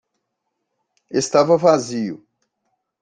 Estava 1.11 1.57
vazio. 1.59 2.25